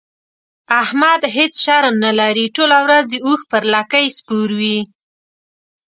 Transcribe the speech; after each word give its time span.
احمد 0.81 1.21
هيڅ 1.35 1.53
شرم 1.65 1.95
نه 2.05 2.11
لري؛ 2.19 2.45
ټوله 2.55 2.77
ورځ 2.85 3.03
د 3.09 3.15
اوښ 3.27 3.41
پر 3.51 3.63
لکۍ 3.73 4.05
سپور 4.17 4.49
وي. 4.59 4.79